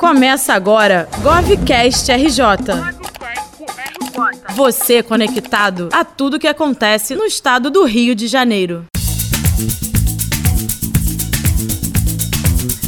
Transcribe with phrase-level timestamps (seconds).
[0.00, 2.40] Começa agora GovCast RJ.
[4.56, 8.86] Você conectado a tudo que acontece no estado do Rio de Janeiro.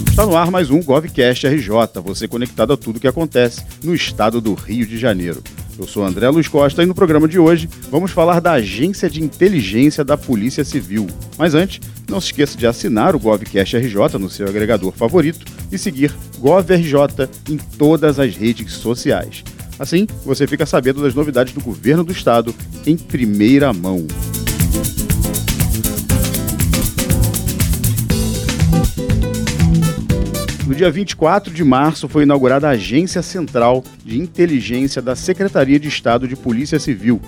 [0.08, 1.70] Está no ar mais um GovCast RJ,
[2.02, 5.42] você conectado a tudo que acontece no estado do Rio de Janeiro.
[5.78, 9.22] Eu sou André Luiz Costa e no programa de hoje vamos falar da Agência de
[9.22, 11.06] Inteligência da Polícia Civil.
[11.36, 15.78] Mas antes, não se esqueça de assinar o GovCast RJ no seu agregador favorito e
[15.78, 19.42] seguir GovRJ em todas as redes sociais.
[19.78, 22.54] Assim, você fica sabendo das novidades do governo do estado
[22.86, 24.06] em primeira mão.
[30.66, 35.88] No dia 24 de março foi inaugurada a Agência Central de Inteligência da Secretaria de
[35.88, 37.20] Estado de Polícia Civil,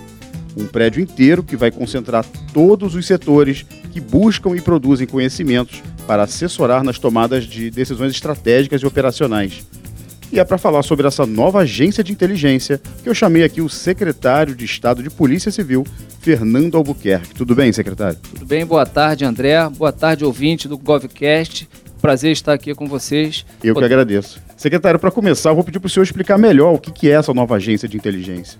[0.55, 6.23] um prédio inteiro que vai concentrar todos os setores que buscam e produzem conhecimentos para
[6.23, 9.65] assessorar nas tomadas de decisões estratégicas e operacionais.
[10.31, 13.69] E é para falar sobre essa nova agência de inteligência que eu chamei aqui o
[13.69, 15.85] secretário de Estado de Polícia Civil,
[16.19, 17.33] Fernando Albuquerque.
[17.35, 18.17] Tudo bem, secretário?
[18.33, 19.69] Tudo bem, boa tarde, André.
[19.69, 21.67] Boa tarde, ouvinte do GovCast
[22.05, 23.43] prazer estar aqui com vocês.
[23.63, 24.39] Eu que agradeço.
[24.55, 27.33] Secretário, para começar, eu vou pedir para o senhor explicar melhor o que é essa
[27.33, 28.59] nova agência de inteligência.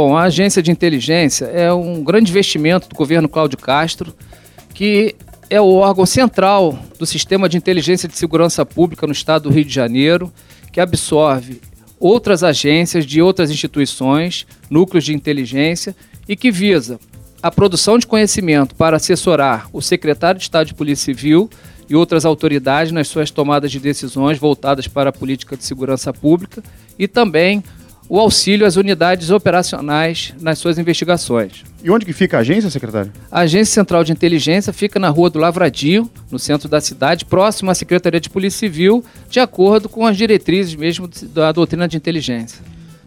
[0.00, 4.14] Bom, a agência de inteligência é um grande investimento do governo Cláudio Castro,
[4.72, 5.16] que
[5.50, 9.64] é o órgão central do sistema de inteligência de segurança pública no estado do Rio
[9.64, 10.32] de Janeiro,
[10.70, 11.60] que absorve
[11.98, 15.96] outras agências de outras instituições, núcleos de inteligência
[16.28, 17.00] e que visa
[17.42, 21.50] a produção de conhecimento para assessorar o secretário de Estado de Polícia Civil
[21.88, 26.62] e outras autoridades nas suas tomadas de decisões voltadas para a política de segurança pública
[26.96, 27.64] e também
[28.08, 31.64] o auxílio às unidades operacionais nas suas investigações.
[31.82, 33.12] E onde que fica a agência, secretário?
[33.30, 37.70] A Agência Central de Inteligência fica na Rua do Lavradio, no centro da cidade, próximo
[37.70, 42.60] à Secretaria de Polícia Civil, de acordo com as diretrizes mesmo da doutrina de inteligência.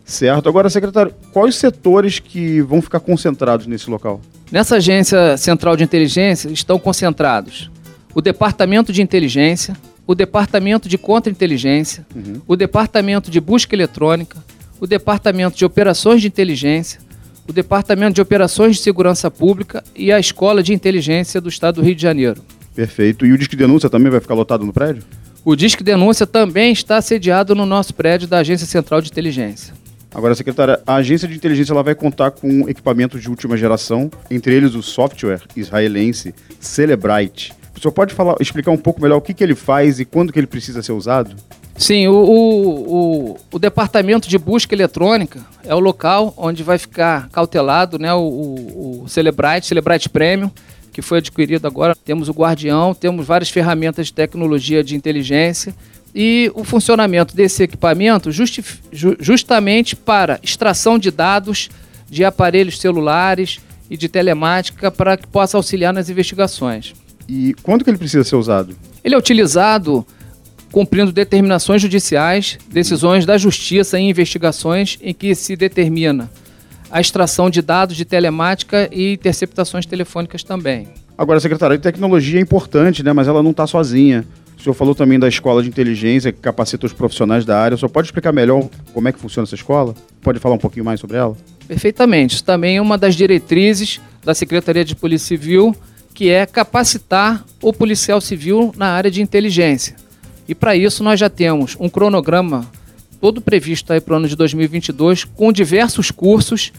[0.05, 0.47] Certo.
[0.47, 4.21] Agora, secretário, quais setores que vão ficar concentrados nesse local?
[4.52, 7.71] Nessa Agência Central de Inteligência estão concentrados
[8.14, 12.42] o Departamento de Inteligência, o Departamento de Contra-Inteligência, uhum.
[12.47, 14.37] o Departamento de Busca Eletrônica,
[14.81, 16.99] o Departamento de Operações de Inteligência,
[17.47, 21.86] o Departamento de Operações de Segurança Pública e a Escola de Inteligência do Estado do
[21.86, 22.42] Rio de Janeiro.
[22.73, 23.23] Perfeito.
[23.23, 25.03] E o Disque Denúncia também vai ficar lotado no prédio?
[25.45, 29.71] O Disque Denúncia também está sediado no nosso prédio da Agência Central de Inteligência.
[30.14, 34.53] Agora, secretária, a agência de inteligência ela vai contar com equipamentos de última geração, entre
[34.55, 37.53] eles o software israelense Celebrite.
[37.75, 40.33] O senhor pode falar, explicar um pouco melhor o que, que ele faz e quando
[40.33, 41.36] que ele precisa ser usado?
[41.81, 47.27] Sim, o, o, o, o departamento de busca eletrônica é o local onde vai ficar
[47.30, 50.52] cautelado né, o, o, o Celebrite, Celebrite Premium,
[50.93, 51.95] que foi adquirido agora.
[51.95, 55.73] Temos o Guardião, temos várias ferramentas de tecnologia de inteligência
[56.14, 58.64] e o funcionamento desse equipamento justi
[59.20, 61.67] justamente para extração de dados
[62.08, 63.59] de aparelhos celulares
[63.89, 66.93] e de telemática para que possa auxiliar nas investigações.
[67.27, 68.75] E quando que ele precisa ser usado?
[69.03, 70.05] Ele é utilizado
[70.71, 76.30] cumprindo determinações judiciais, decisões da justiça em investigações em que se determina
[76.89, 80.87] a extração de dados de telemática e interceptações telefônicas também.
[81.17, 83.14] Agora, a tecnologia é importante, né?
[83.14, 84.26] mas ela não está sozinha.
[84.58, 87.76] O senhor falou também da escola de inteligência que capacita os profissionais da área.
[87.76, 89.95] O senhor pode explicar melhor como é que funciona essa escola?
[90.21, 91.36] Pode falar um pouquinho mais sobre ela?
[91.67, 92.36] Perfeitamente.
[92.36, 95.76] Isso também é uma das diretrizes da Secretaria de Polícia Civil,
[96.14, 99.95] que é capacitar o policial civil na área de inteligência.
[100.47, 102.69] E para isso nós já temos um cronograma
[103.19, 106.73] todo previsto para o ano de 2022 com diversos cursos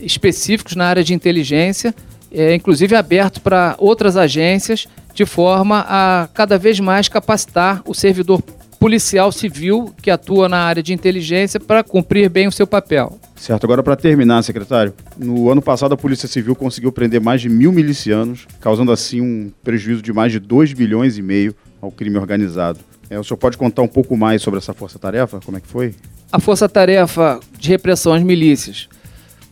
[0.00, 1.94] específicos na área de inteligência,
[2.32, 8.42] é, inclusive aberto para outras agências de forma a cada vez mais capacitar o servidor
[8.80, 13.18] policial civil que atua na área de inteligência para cumprir bem o seu papel.
[13.34, 13.64] Certo.
[13.64, 17.72] Agora, para terminar, secretário, no ano passado a Polícia Civil conseguiu prender mais de mil
[17.72, 21.54] milicianos, causando assim um prejuízo de mais de 2 bilhões e meio
[21.84, 22.80] ao crime organizado.
[23.08, 25.40] É, o senhor pode contar um pouco mais sobre essa força-tarefa?
[25.44, 25.94] Como é que foi?
[26.32, 28.88] A Força-Tarefa de Repressão às Milícias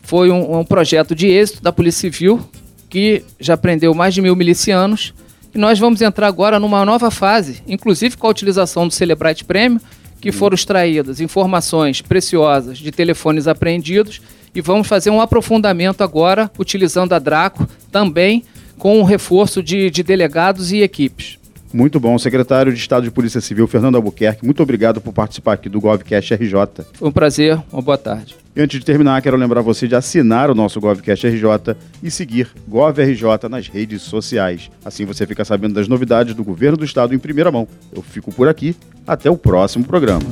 [0.01, 2.41] foi um, um projeto de êxito da Polícia Civil
[2.89, 5.13] que já prendeu mais de mil milicianos
[5.53, 9.79] e nós vamos entrar agora numa nova fase, inclusive com a utilização do Celebrite Premium,
[10.19, 14.21] que foram extraídas informações preciosas de telefones apreendidos
[14.53, 18.43] e vamos fazer um aprofundamento agora utilizando a Draco também
[18.77, 21.37] com um reforço de, de delegados e equipes.
[21.73, 22.17] Muito bom.
[22.19, 26.35] Secretário de Estado de Polícia Civil, Fernando Albuquerque, muito obrigado por participar aqui do GovCast
[26.35, 26.85] RJ.
[26.93, 28.35] Foi um prazer, uma boa tarde.
[28.55, 32.49] E antes de terminar, quero lembrar você de assinar o nosso GovCast RJ e seguir
[32.67, 34.69] GovRJ nas redes sociais.
[34.85, 37.67] Assim você fica sabendo das novidades do governo do estado em primeira mão.
[37.91, 38.75] Eu fico por aqui.
[39.07, 40.23] Até o próximo programa.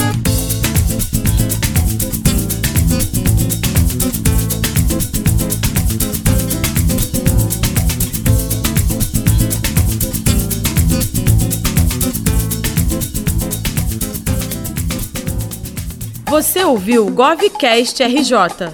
[16.32, 18.72] Você ouviu o GovCast RJ.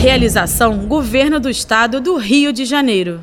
[0.00, 3.22] Realização Governo do Estado do Rio de Janeiro.